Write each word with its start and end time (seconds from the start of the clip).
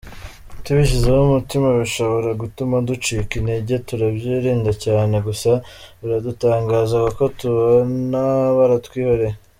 Tubishyizeho 0.63 1.19
umutima 1.27 1.67
bishobora 1.79 2.29
gutuma 2.41 2.75
ducika 2.87 3.31
intege 3.39 3.73
turabyirinda 3.87 4.71
cyane, 4.85 5.15
gusa 5.27 5.51
biradutangaza 5.99 6.95
kuko 7.05 7.23
tubona 7.39 8.19
baratwihoreye. 8.57 9.35